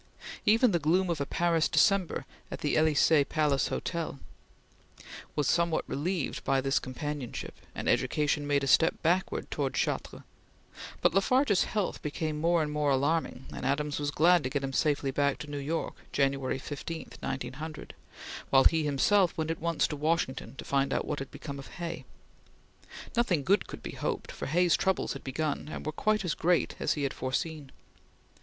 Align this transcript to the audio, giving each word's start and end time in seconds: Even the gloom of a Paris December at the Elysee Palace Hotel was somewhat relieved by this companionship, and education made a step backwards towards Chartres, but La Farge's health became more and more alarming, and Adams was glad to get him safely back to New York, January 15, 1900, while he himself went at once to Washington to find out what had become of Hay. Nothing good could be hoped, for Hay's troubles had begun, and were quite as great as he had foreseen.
Even 0.47 0.71
the 0.71 0.79
gloom 0.79 1.11
of 1.11 1.21
a 1.21 1.27
Paris 1.27 1.67
December 1.69 2.25
at 2.49 2.61
the 2.61 2.75
Elysee 2.75 3.23
Palace 3.23 3.67
Hotel 3.67 4.19
was 5.35 5.47
somewhat 5.47 5.87
relieved 5.87 6.43
by 6.43 6.59
this 6.59 6.79
companionship, 6.79 7.53
and 7.75 7.87
education 7.87 8.47
made 8.47 8.63
a 8.63 8.67
step 8.67 8.95
backwards 9.03 9.45
towards 9.51 9.77
Chartres, 9.77 10.23
but 11.01 11.13
La 11.13 11.19
Farge's 11.21 11.65
health 11.65 12.01
became 12.01 12.41
more 12.41 12.63
and 12.63 12.71
more 12.71 12.89
alarming, 12.89 13.45
and 13.53 13.63
Adams 13.63 13.99
was 13.99 14.09
glad 14.09 14.43
to 14.43 14.49
get 14.49 14.63
him 14.63 14.73
safely 14.73 15.11
back 15.11 15.37
to 15.37 15.45
New 15.47 15.59
York, 15.59 15.93
January 16.11 16.57
15, 16.57 17.11
1900, 17.19 17.93
while 18.49 18.63
he 18.63 18.83
himself 18.83 19.37
went 19.37 19.51
at 19.51 19.61
once 19.61 19.85
to 19.87 19.95
Washington 19.95 20.55
to 20.55 20.65
find 20.65 20.91
out 20.91 21.05
what 21.05 21.19
had 21.19 21.29
become 21.29 21.59
of 21.59 21.67
Hay. 21.75 22.05
Nothing 23.15 23.43
good 23.43 23.67
could 23.67 23.83
be 23.83 23.91
hoped, 23.91 24.31
for 24.31 24.47
Hay's 24.47 24.75
troubles 24.75 25.13
had 25.13 25.23
begun, 25.23 25.69
and 25.71 25.85
were 25.85 25.91
quite 25.91 26.25
as 26.25 26.33
great 26.33 26.73
as 26.79 26.93
he 26.93 27.03
had 27.03 27.13
foreseen. 27.13 27.71